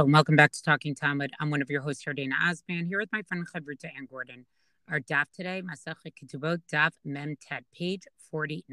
[0.00, 1.30] And welcome back to Talking Talmud.
[1.40, 4.46] I'm one of your hosts here, Dana Osman, here with my friend Chavruta Anne Gordon.
[4.88, 8.64] Our daf today, Masachet Ketubot, daf Mem Tet, page 49.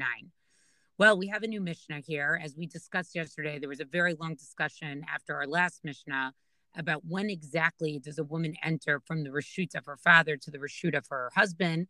[0.96, 2.40] Well, we have a new Mishnah here.
[2.42, 6.32] As we discussed yesterday, there was a very long discussion after our last Mishnah
[6.74, 10.56] about when exactly does a woman enter from the reshut of her father to the
[10.56, 11.88] reshut of her husband.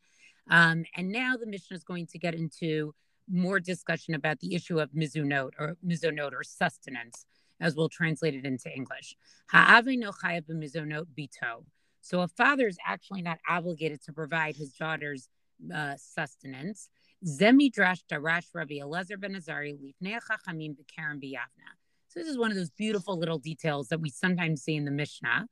[0.51, 2.93] Um, and now the Mishnah is going to get into
[3.31, 7.25] more discussion about the issue of mizunot or mizunot or sustenance
[7.61, 9.17] as we'll translate it into English.
[12.01, 15.29] So a father is actually not obligated to provide his daughter's
[15.75, 16.89] uh, sustenance.
[17.27, 19.77] Zemidrash darash Rabbi Elazar ben Azari.
[22.09, 24.91] So this is one of those beautiful little details that we sometimes see in the
[24.91, 25.47] Mishnah.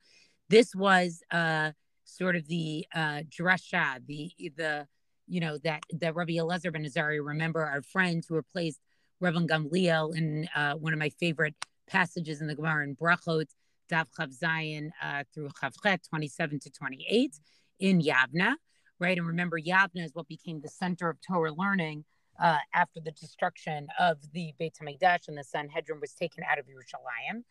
[0.48, 1.72] This was uh,
[2.04, 4.86] sort of the uh, drasha, the the
[5.26, 7.18] you know that that Rabbi Elazar ben Azari.
[7.24, 8.80] Remember our friends who replaced
[9.22, 11.54] Rabban Gamliel in uh, one of my favorite
[11.86, 13.46] passages in the Gemara in Brachot,
[13.90, 17.38] Daf Chav Zayin uh, through Chavchet, 27 to 28
[17.80, 18.54] in Yavna,
[18.98, 19.16] right?
[19.16, 22.04] And remember, Yavna is what became the center of Torah learning
[22.40, 26.66] uh, after the destruction of the Beit HaMikdash and the Sanhedrin was taken out of
[26.66, 27.42] Yerushalayim.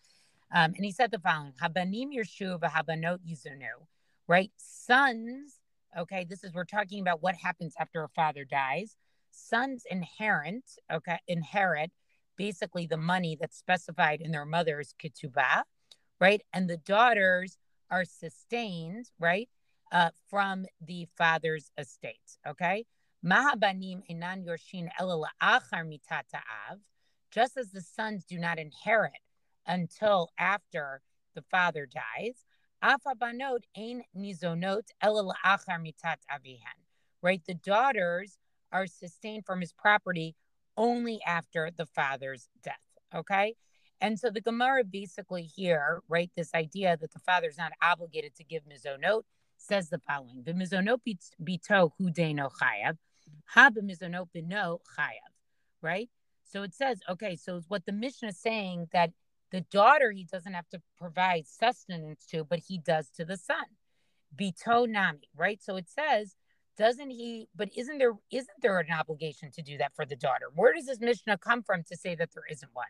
[0.54, 3.88] Um, and he said the following, Habanim Yershu v'habanot yizunu,
[4.28, 4.52] right?
[4.58, 5.60] Sons,
[5.98, 8.96] okay, this is, we're talking about what happens after a father dies.
[9.32, 11.92] Sons inherent, okay, inherit
[12.38, 15.64] basically the money that's specified in their mother's ketubah,
[16.20, 16.42] right?
[16.54, 17.58] And the daughters
[17.90, 19.50] are sustained, right,
[19.92, 22.86] uh, from the father's estate, okay?
[23.26, 26.80] Mahabanim enan yorshin achar mitata'av,
[27.32, 29.14] just as the sons do not inherit
[29.66, 31.02] until after
[31.34, 32.46] the father dies.
[32.84, 36.80] Afabanot ein nizonot achar mitat avihan,
[37.22, 37.42] right?
[37.48, 38.38] The daughters
[38.72, 40.36] are sustained from his property
[40.78, 42.76] only after the father's death.
[43.14, 43.56] Okay.
[44.02, 48.44] And so the Gemara basically here, right, this idea that the father's not obligated to
[48.44, 49.24] give mizonot
[49.58, 51.00] says the following: the mizonot
[51.42, 52.98] bito hudeno chayav,
[53.46, 55.32] ha mizonot bino chayav,
[55.82, 56.10] right?
[56.44, 59.12] So it says, okay, so what the Mishnah is saying that
[59.52, 63.66] the daughter he doesn't have to provide sustenance to, but he does to the son.
[64.36, 65.64] Bito nami, right?
[65.64, 66.36] So it says
[66.78, 70.46] doesn't he but isn't there isn't there an obligation to do that for the daughter?
[70.54, 72.86] Where does this mishnah come from to say that there isn't one?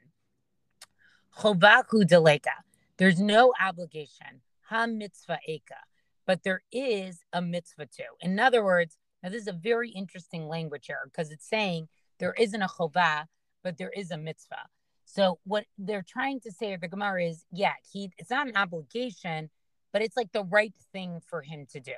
[1.38, 2.63] Chovaku deleka.
[2.97, 4.41] There's no obligation.
[4.69, 5.81] Ha mitzvah eka.
[6.25, 8.03] But there is a mitzvah too.
[8.22, 11.88] In other words now this is a very interesting language here because it's saying
[12.19, 13.25] there isn't a chovah
[13.63, 14.68] but there is a mitzvah.
[15.06, 19.51] So what they're trying to say the gemara is yeah he it's not an obligation
[19.94, 21.94] but it's like the right thing for him to do.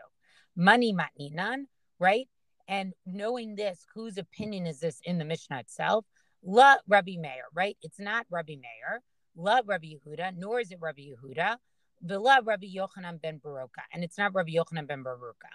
[0.56, 1.68] Money matninan
[2.00, 2.28] right?
[2.68, 6.06] And knowing this, whose opinion is this in the Mishnah itself?
[6.44, 7.78] La Rabbi Meir, right?
[7.82, 9.02] It's not Rabbi Meir.
[9.36, 11.58] La Rabbi Yehuda, nor is it Rabbi Yehuda.
[12.02, 15.50] Villa Rabbi Yochanan ben Baruka, and it's not Rabbi Yochanan ben Baruka.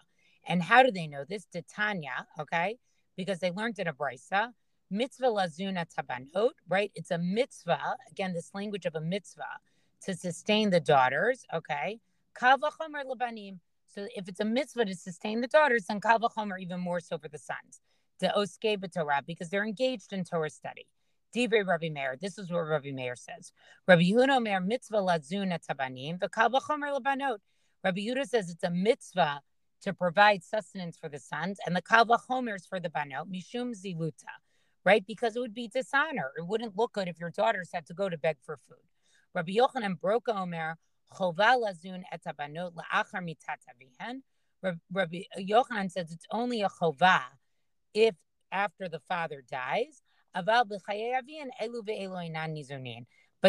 [0.47, 1.47] And how do they know this?
[1.53, 2.77] Titania, okay?
[3.17, 4.53] Because they learned in a brisa.
[4.91, 6.91] Mitzvah lazuna tabanot, right?
[6.95, 9.61] It's a mitzvah, again, this language of a mitzvah
[10.05, 11.99] to sustain the daughters, okay?
[12.35, 13.59] Kavachomer labanim,
[13.95, 17.19] so if it's a mitzvah to sustain the daughters, then kal v'chomer even more so
[17.19, 17.81] for the sons.
[18.21, 20.87] To oske Torah because they're engaged in Torah study.
[21.35, 22.17] Divrei Rabbi Meir.
[22.21, 23.53] This is what Rabbi Meir says.
[23.89, 27.39] Rabbi Yehuda Meir mitzvah lazuna tabanim v'kal v'chomer labanot.
[27.85, 29.41] Rabbi Yehuda says it's a mitzvah
[29.83, 34.33] to provide sustenance for the sons, and the kal for the banot mishum ziluta,
[34.85, 35.05] right?
[35.07, 36.31] Because it would be dishonor.
[36.39, 38.77] It wouldn't look good if your daughters had to go to beg for food.
[39.35, 40.79] Rabbi Yochanan broke Omer
[44.93, 47.21] Rabbi Yochanan says it's only a chova
[47.95, 48.15] if
[48.51, 50.03] after the father dies.
[50.35, 50.45] But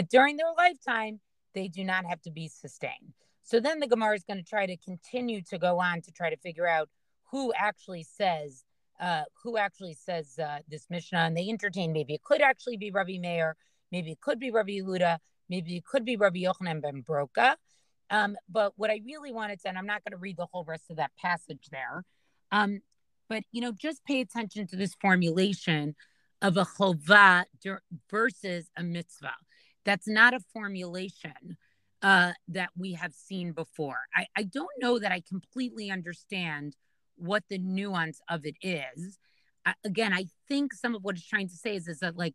[0.09, 1.19] during their lifetime,
[1.53, 3.13] they do not have to be sustained.
[3.43, 6.29] So then the Gemara is going to try to continue to go on to try
[6.29, 6.89] to figure out
[7.31, 8.63] who actually says
[8.99, 12.91] uh, who actually says uh, this Mishnah, and they entertain maybe it could actually be
[12.91, 13.57] Rabbi Meir,
[13.91, 15.17] maybe it could be Rabbi Yehuda,
[15.53, 17.57] Maybe it could be Rabbi Yochanan ben Broka.
[18.09, 20.65] Um, but what I really wanted to, and I'm not going to read the whole
[20.65, 22.03] rest of that passage there,
[22.51, 22.81] um,
[23.29, 25.93] but you know, just pay attention to this formulation
[26.41, 27.45] of a chovah
[28.09, 29.35] versus a mitzvah.
[29.85, 31.57] That's not a formulation
[32.01, 33.99] uh, that we have seen before.
[34.15, 36.75] I, I don't know that I completely understand
[37.15, 39.19] what the nuance of it is.
[39.67, 42.33] I, again, I think some of what it's trying to say is, is that like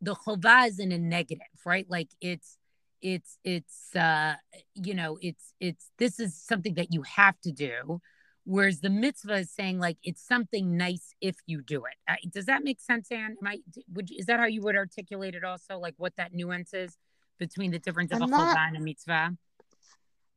[0.00, 1.86] the chovah is in a negative, right?
[1.88, 2.58] Like it's
[3.02, 4.34] it's it's uh
[4.74, 7.98] you know it's it's this is something that you have to do
[8.44, 12.44] whereas the mitzvah is saying like it's something nice if you do it uh, does
[12.44, 13.58] that make sense anne am i
[13.94, 16.98] would is that how you would articulate it also like what that nuance is
[17.40, 19.36] between the difference of I'm a not- chova and a mitzvah?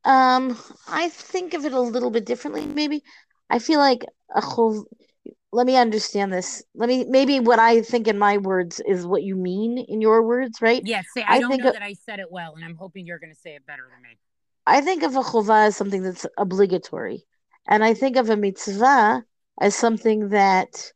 [0.06, 0.58] Um,
[0.88, 2.66] I think of it a little bit differently.
[2.66, 3.04] Maybe
[3.48, 4.84] I feel like a chov.
[5.54, 6.64] Let me understand this.
[6.74, 10.26] Let me maybe what I think in my words is what you mean in your
[10.26, 10.82] words, right?
[10.84, 13.06] Yes, say I, I don't think know that I said it well, and I'm hoping
[13.06, 14.18] you're going to say it better than me.
[14.66, 17.24] I think of a chova as something that's obligatory,
[17.68, 19.22] and I think of a mitzvah
[19.60, 20.90] as something that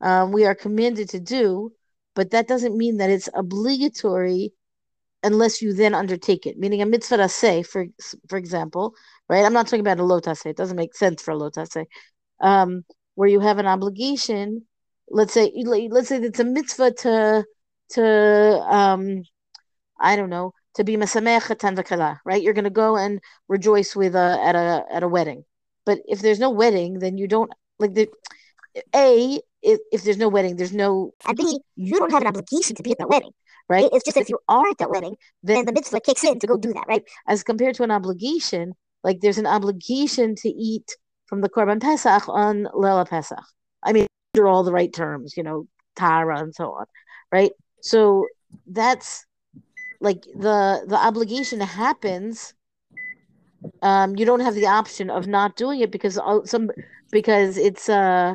[0.00, 1.70] um, we are commanded to do,
[2.16, 4.52] but that doesn't mean that it's obligatory
[5.22, 6.58] unless you then undertake it.
[6.58, 7.86] Meaning a mitzvah say, for
[8.28, 8.94] for example,
[9.28, 9.44] right?
[9.44, 10.44] I'm not talking about a lotase.
[10.44, 11.86] It doesn't make sense for a lotase,
[12.40, 12.82] um,
[13.22, 14.66] where you have an obligation.
[15.08, 17.44] Let's say let's say it's a mitzvah to
[17.90, 18.04] to
[18.68, 19.22] um,
[20.00, 22.42] I don't know to be mesamech right?
[22.42, 25.44] You're going to go and rejoice with a at a at a wedding.
[25.86, 28.08] But if there's no wedding, then you don't like the
[28.92, 32.74] a if, if there's no wedding, there's no And B, you don't have an obligation
[32.74, 33.30] to be at that wedding.
[33.68, 33.88] right.
[33.92, 35.14] It's just if you are at that wedding,
[35.44, 37.04] then the mitzvah kicks in to go do that, right?
[37.28, 38.72] as compared to an obligation,
[39.04, 40.96] like there's an obligation to eat
[41.32, 43.42] from the Korban Pesach on Lela Pesach.
[43.82, 46.84] I mean, under all the right terms, you know, Tara and so on,
[47.32, 47.52] right?
[47.80, 48.26] So
[48.66, 49.24] that's
[50.02, 52.52] like the the obligation happens.
[53.80, 56.70] Um, you don't have the option of not doing it because some
[57.10, 58.34] because it's uh,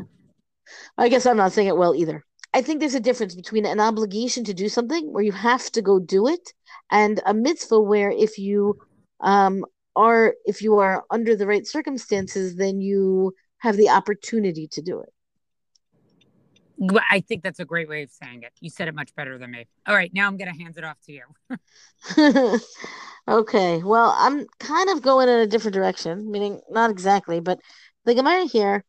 [0.97, 2.25] I guess I'm not saying it well either.
[2.55, 5.83] I think there's a difference between an obligation to do something where you have to
[5.83, 6.51] go do it
[6.89, 8.79] and a mitzvah where if you
[9.19, 9.65] um
[9.97, 15.03] are if you are under the right circumstances then you have the opportunity to do
[16.77, 18.53] Well, I think that's a great way of saying it.
[18.59, 19.65] You said it much better than me.
[19.88, 21.23] All right, now I'm going to hand it off to you.
[23.27, 27.59] okay well i'm kind of going in a different direction meaning not exactly but
[28.05, 28.85] the gemara here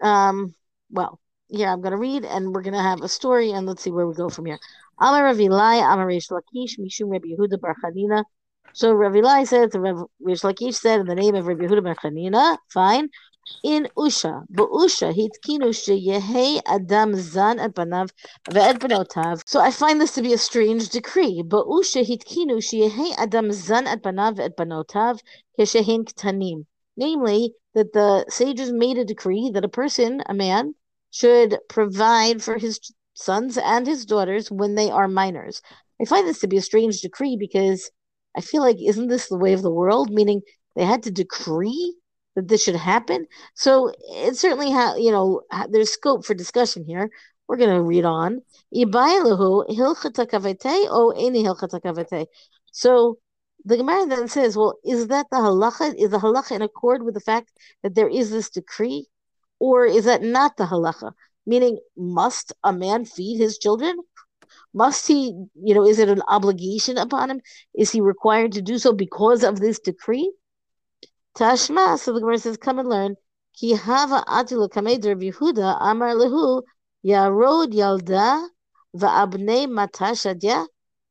[0.00, 0.54] um
[0.90, 3.82] well here i'm going to read and we're going to have a story and let's
[3.82, 4.58] see where we go from here
[5.00, 8.24] Amar Rav Eli, Amar Reish Lakish, Mishum Rabbi Yehuda Bar Chanina.
[8.76, 11.84] So Rav Eli said, the Rav Reish Lakish said in the name of Rabbi Yehuda
[11.84, 13.08] Bar Chanina, fine.
[13.62, 18.10] In Usha, Usha hitkinu sheyehei adam zan et banav
[18.50, 19.44] ve'et benotav.
[19.46, 21.44] So I find this to be a strange decree.
[21.48, 25.20] Usha hitkinu sheyehei adam zan et banav ve'et benotav
[25.56, 26.66] keshehin ktanim.
[26.96, 30.74] Namely, that the sages made a decree that a person, a man,
[31.12, 32.80] should provide for his
[33.14, 35.62] sons and his daughters when they are minors.
[36.00, 37.88] I find this to be a strange decree because
[38.36, 40.10] I feel like isn't this the way of the world?
[40.10, 40.42] Meaning
[40.76, 41.96] they had to decree
[42.34, 43.26] that this should happen.
[43.54, 47.10] So it certainly ha you know there's scope for discussion here.
[47.46, 48.42] We're gonna read on.
[52.72, 53.18] So
[53.66, 55.94] the Gemara then says, well, is that the halacha?
[55.96, 57.50] Is the halacha in accord with the fact
[57.82, 59.06] that there is this decree,
[59.58, 61.12] or is that not the halacha?
[61.46, 63.96] Meaning, must a man feed his children?
[64.74, 67.40] Must he, you know, is it an obligation upon him?
[67.74, 70.32] Is he required to do so because of this decree?
[71.38, 73.16] Tashma, so the Gemara says, come and learn.
[73.56, 76.62] Ki hava atilu kamed Rav Yehuda amar lehu
[77.06, 78.48] yarod yalda
[78.96, 80.66] va'abnei matashadya.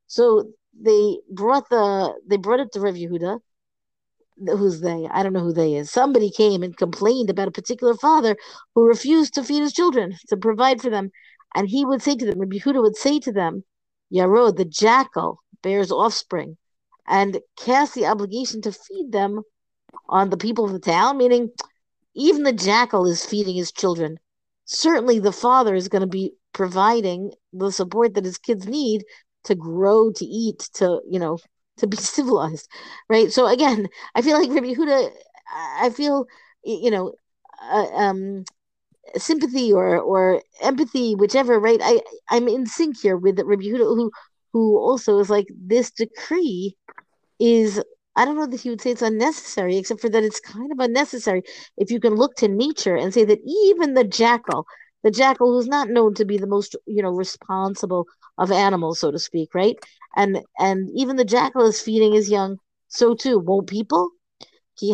[0.08, 3.40] So they brought the they brought it to Rav Yehuda.
[4.58, 5.08] Who's they?
[5.10, 5.92] I don't know who they is.
[5.92, 8.36] Somebody came and complained about a particular father
[8.76, 11.12] who refused to feed his children, to provide for them.
[11.56, 13.64] And he would say to them, Rabbi Yehuda would say to them,
[14.12, 16.58] Yarod, the jackal, bears offspring,
[17.08, 19.42] and cast the obligation to feed them
[20.10, 21.52] on the people of the town, meaning
[22.16, 24.18] even the jackal is feeding his children.
[24.66, 29.04] Certainly the father is going to be providing the support that his kids need
[29.46, 31.38] to grow, to eat, to, you know,
[31.78, 32.70] to be civilized,
[33.10, 33.32] right?
[33.32, 35.12] So again, I feel like Rabbi Yehuda,
[35.80, 36.26] I feel,
[36.64, 37.14] you know,
[37.62, 38.46] uh, um,
[39.18, 41.80] sympathy or or empathy, whichever, right?
[41.84, 44.12] I I'm in sync here with Rabbi Yehuda, who
[44.54, 46.76] who also is like this decree
[47.40, 47.82] is.
[48.16, 50.80] I don't know that he would say it's unnecessary, except for that it's kind of
[50.80, 51.42] unnecessary
[51.78, 54.66] if you can look to nature and say that even the jackal,
[55.04, 58.06] the jackal who's not known to be the most, you know, responsible
[58.38, 59.78] of animals, so to speak, right?
[60.16, 62.58] And and even the jackal is feeding his young.
[62.88, 64.12] So too, won't people?
[64.76, 64.94] So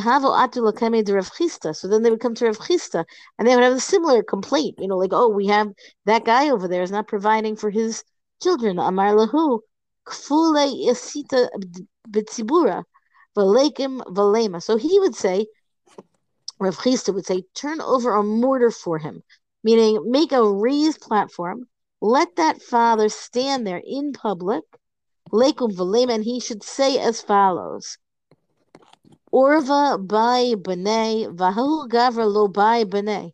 [1.87, 3.05] then they would come to Rav Chisda
[3.37, 5.69] and they would have a similar complaint, you know, like, oh, we have
[6.05, 8.03] that guy over there is not providing for his
[8.43, 8.77] children.
[8.77, 9.61] Amar lahu,
[10.05, 11.47] kfule yasita
[12.09, 12.83] b'tzibura,
[13.37, 14.61] v'leikim v'lema.
[14.61, 15.47] So he would say,
[16.59, 19.23] Rav Chisda would say, turn over a mortar for him,
[19.63, 21.69] meaning make a raised platform,
[22.01, 24.63] let that father stand there in public,
[25.31, 27.97] leikum v'lema, and he should say as follows.
[29.33, 33.33] Orva by B'nai, Vahu Gavra lo by B'nai.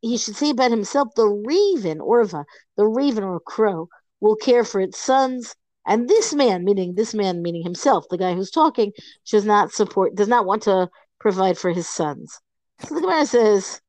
[0.00, 2.44] He should say about himself, the raven, Orva,
[2.76, 3.88] the raven or crow,
[4.20, 5.54] will care for its sons,
[5.86, 8.92] And this man, meaning this man, meaning himself, the guy who's talking,
[9.30, 10.88] does not support, does not want to
[11.20, 12.40] provide for his sons.
[12.80, 13.80] So the Gemara says,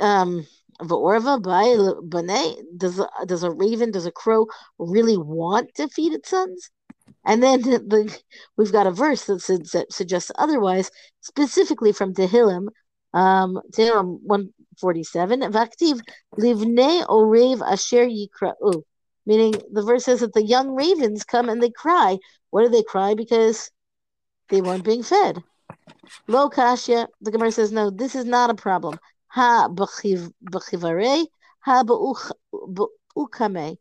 [0.00, 0.46] um,
[0.80, 4.46] Va'orva by does does a raven, does a crow
[4.78, 6.70] really want to feed its sons?
[7.26, 8.18] And then the,
[8.56, 12.68] we've got a verse that, that suggests otherwise, specifically from Tehillim,
[13.12, 16.00] um, Tehillim 147, Vaktiv
[16.38, 18.82] livne orev asher yikra'u,
[19.26, 22.16] meaning the verse says that the young ravens come and they cry.
[22.50, 23.14] What do they cry?
[23.14, 23.72] Because
[24.48, 25.42] they weren't being fed.
[26.28, 29.00] Lo kashya, the Gemara says, no, this is not a problem.
[29.28, 31.26] Ha b'chivare,
[31.60, 33.78] ha b'ukame,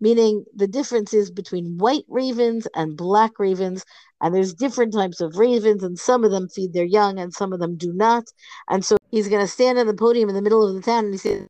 [0.00, 3.84] meaning the differences between white ravens and black ravens.
[4.20, 7.52] And there's different types of ravens, and some of them feed their young, and some
[7.52, 8.24] of them do not.
[8.68, 11.04] And so he's going to stand on the podium in the middle of the town,
[11.06, 11.46] and he says,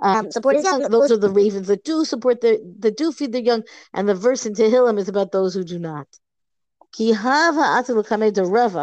[0.00, 0.82] um, support his young.
[0.82, 3.62] Those are the ravens that do support the that do feed their young,
[3.94, 6.06] and the verse in Tehillim is about those who do not.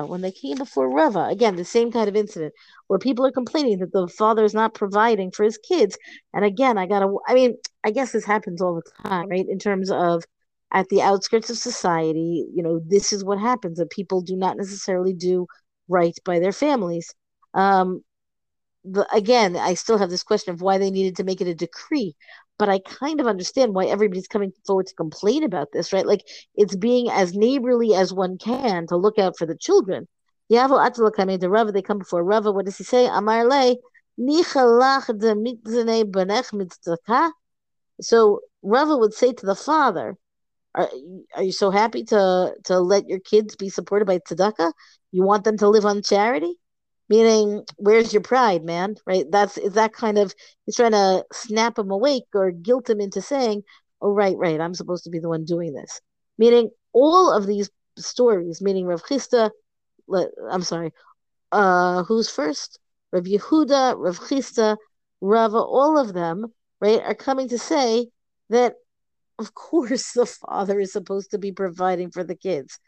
[0.08, 2.54] When they came before Rava, again, the same kind of incident
[2.88, 5.98] where people are complaining that the father is not providing for his kids.
[6.34, 9.46] And again, I gotta, I mean, I guess this happens all the time, right?
[9.48, 10.24] In terms of
[10.74, 14.58] at the outskirts of society, you know, this is what happens that people do not
[14.58, 15.48] necessarily do
[15.88, 17.14] right by their families.
[17.54, 18.04] Um,
[18.84, 21.56] the, again, I still have this question of why they needed to make it a
[21.56, 22.16] decree
[22.62, 26.06] but I kind of understand why everybody's coming forward to complain about this, right?
[26.06, 26.22] Like
[26.54, 30.08] it's being as neighborly as one can to look out for the children.
[30.52, 32.52] Rava, they come before Rava.
[32.52, 33.08] What does he say?
[33.08, 33.78] Amar le
[38.02, 40.18] So Rava would say to the father,
[40.76, 40.90] are,
[41.36, 44.72] are you so happy to to let your kids be supported by tzedakah?
[45.12, 46.60] You want them to live on charity?
[47.12, 48.96] Meaning where's your pride man?
[49.06, 49.26] Right?
[49.30, 50.34] That's is that kind of
[50.66, 53.64] he's trying to snap him awake or guilt him into saying
[54.02, 56.00] oh right right i'm supposed to be the one doing this.
[56.38, 59.50] Meaning all of these stories meaning rav chisda
[60.50, 60.94] i'm sorry
[61.52, 62.80] uh who's first?
[63.12, 64.78] Rav yehuda rav chisda
[65.20, 66.46] rava all of them
[66.80, 68.08] right are coming to say
[68.50, 68.76] that
[69.38, 72.80] of course the father is supposed to be providing for the kids.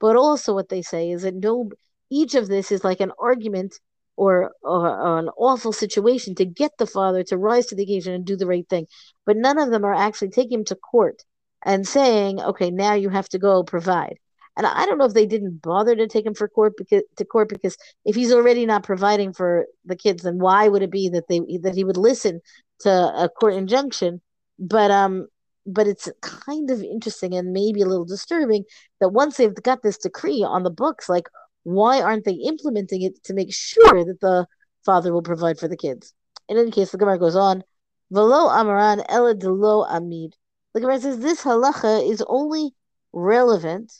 [0.00, 1.70] But also what they say is that no
[2.10, 3.74] each of this is like an argument
[4.16, 8.14] or, or, or, an awful situation to get the father to rise to the occasion
[8.14, 8.86] and do the right thing.
[9.24, 11.22] But none of them are actually taking him to court
[11.64, 14.18] and saying, okay, now you have to go provide.
[14.56, 17.24] And I don't know if they didn't bother to take him for court because to
[17.24, 21.08] court because if he's already not providing for the kids, then why would it be
[21.10, 22.40] that they that he would listen
[22.80, 24.20] to a court injunction?
[24.58, 25.28] But um,
[25.64, 28.64] but it's kind of interesting and maybe a little disturbing
[29.00, 31.28] that once they've got this decree on the books, like
[31.62, 34.46] why aren't they implementing it to make sure that the
[34.84, 36.14] father will provide for the kids?
[36.48, 37.62] In any case, the Gemara goes on,
[38.10, 40.34] Velo Amaran Ela Delo Amid.
[40.72, 42.74] The Gemara says this halacha is only
[43.12, 43.92] relevant,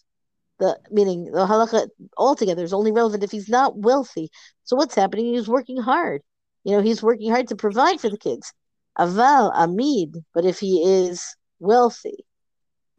[0.58, 4.30] the meaning the halacha altogether is only relevant if he's not wealthy.
[4.64, 5.26] So what's happening?
[5.34, 6.22] He's working hard.
[6.64, 8.52] You know, he's working hard to provide for the kids.
[8.98, 12.24] Aval Amid, but if he is wealthy,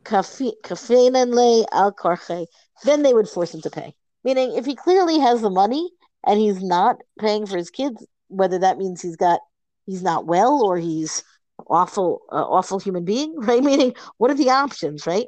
[0.03, 2.45] kafenan le al karche,
[2.83, 3.93] then they would force him to pay.
[4.23, 5.89] Meaning, if he clearly has the money
[6.25, 9.39] and he's not paying for his kids, whether that means he's got
[9.85, 11.23] he's not well or he's
[11.67, 13.63] awful uh, awful human being, right?
[13.63, 15.27] Meaning, what are the options, right?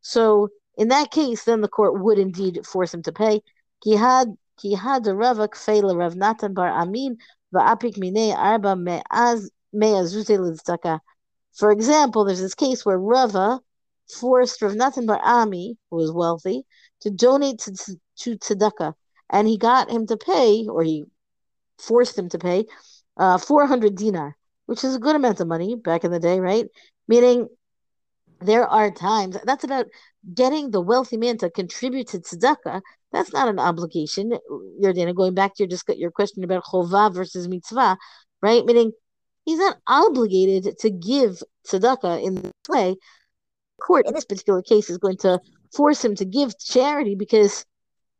[0.00, 3.42] So in that case, then the court would indeed force him to pay.
[3.84, 7.18] Kihad kihad Rava kfeila Rav Natan bar Amin
[7.54, 7.98] va'apik
[8.36, 8.76] arba
[11.52, 13.60] For example, there's this case where Rava
[14.08, 16.64] forced Rav Natan bar Ami, who was wealthy,
[17.00, 18.94] to donate to, to tzedakah,
[19.30, 21.04] and he got him to pay, or he
[21.78, 22.66] forced him to pay,
[23.16, 26.66] uh, 400 dinar, which is a good amount of money back in the day, right?
[27.06, 27.48] Meaning,
[28.40, 29.86] there are times that's about
[30.34, 32.80] getting the wealthy man to contribute to tzedakah.
[33.12, 34.32] That's not an obligation.
[34.82, 37.96] Yardena, going back to your your question about chovah versus mitzvah,
[38.42, 38.64] right?
[38.64, 38.92] Meaning,
[39.44, 42.96] he's not obligated to give tzedakah in this way.
[43.80, 45.40] Court in this particular case is going to
[45.74, 47.64] force him to give charity because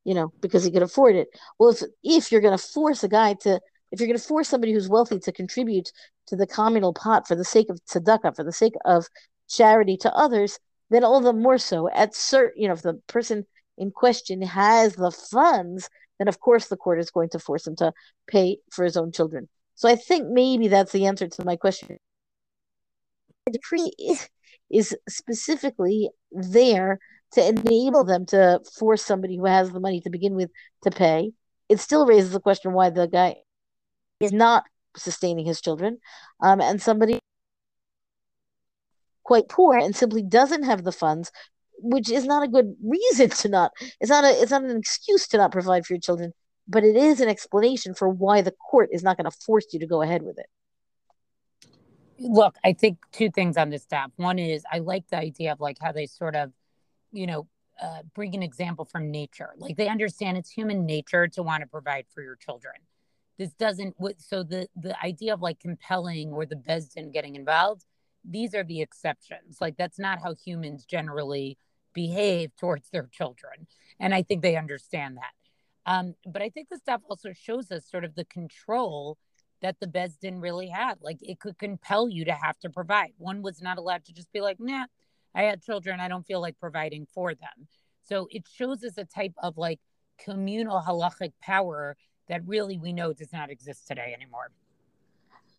[0.08, 1.28] you know because he could afford it.
[1.58, 3.60] Well if if you're going to force a guy to
[3.92, 5.92] if you're going to force somebody who's wealthy to contribute
[6.28, 9.06] to the communal pot for the sake of tzedakah for the sake of
[9.50, 11.90] charity to others then all the more so.
[11.90, 13.44] At certain you know if the person
[13.76, 17.76] in question has the funds then of course the court is going to force him
[17.76, 17.92] to
[18.26, 19.46] pay for his own children.
[19.74, 21.98] So i think maybe that's the answer to my question.
[23.44, 23.92] The decree
[24.70, 26.98] is specifically there
[27.32, 30.50] to enable them to force somebody who has the money to begin with
[30.82, 31.32] to pay,
[31.68, 33.36] it still raises the question why the guy
[34.20, 34.64] is not
[34.96, 35.98] sustaining his children,
[36.40, 37.18] um, and somebody
[39.22, 41.30] quite poor and simply doesn't have the funds,
[41.80, 43.72] which is not a good reason to not.
[44.00, 44.30] It's not a.
[44.40, 46.32] It's not an excuse to not provide for your children,
[46.66, 49.80] but it is an explanation for why the court is not going to force you
[49.80, 50.46] to go ahead with it.
[52.18, 54.10] Look, I think two things on this staff.
[54.16, 56.50] One is I like the idea of like how they sort of,
[57.12, 57.46] you know,
[57.80, 59.50] uh, bring an example from nature.
[59.56, 62.74] Like they understand it's human nature to want to provide for your children.
[63.38, 63.94] This doesn't.
[64.18, 67.84] So the the idea of like compelling or the Beis Din getting involved,
[68.24, 69.58] these are the exceptions.
[69.60, 71.56] Like that's not how humans generally
[71.94, 73.68] behave towards their children,
[74.00, 75.32] and I think they understand that.
[75.86, 79.16] Um, but I think the stuff also shows us sort of the control
[79.62, 80.98] that the Beis Din really had.
[81.00, 83.12] Like it could compel you to have to provide.
[83.18, 84.86] One was not allowed to just be like, nah,
[85.34, 86.00] I had children.
[86.00, 87.68] I don't feel like providing for them.
[88.04, 89.80] So it shows us a type of like
[90.18, 91.96] communal halachic power
[92.28, 94.50] that really we know does not exist today anymore.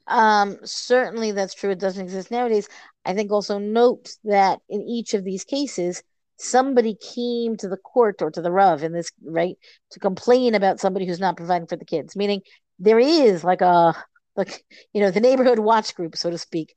[0.07, 1.69] Um, certainly that's true.
[1.69, 2.67] It doesn't exist nowadays.
[3.05, 6.01] I think also note that in each of these cases,
[6.37, 9.57] somebody came to the court or to the Rav in this right
[9.91, 12.41] to complain about somebody who's not providing for the kids, meaning
[12.79, 13.93] there is like a
[14.35, 16.73] like you know the neighborhood watch group so to speak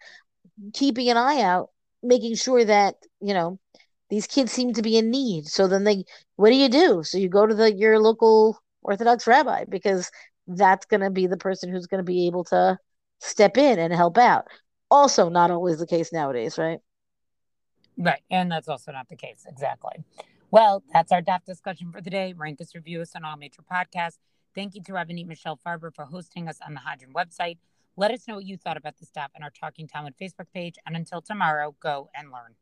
[0.74, 1.70] keeping an eye out
[2.02, 3.58] making sure that you know
[4.12, 5.46] these kids seem to be in need.
[5.46, 6.04] So then they
[6.36, 7.02] what do you do?
[7.02, 10.10] So you go to the your local orthodox rabbi because
[10.46, 12.76] that's going to be the person who's going to be able to
[13.20, 14.44] step in and help out.
[14.90, 16.80] Also not always the case nowadays right?
[17.96, 20.04] Right and that's also not the case exactly.
[20.50, 22.34] Well that's our daf discussion for the day.
[22.36, 24.18] Rank us review us on all major podcasts.
[24.54, 27.56] Thank you to Rabbanit Michelle Farber for hosting us on the Hadran website.
[27.96, 30.76] Let us know what you thought about the staff on our Talking Talmud Facebook page.
[30.86, 32.54] And until tomorrow, go and learn.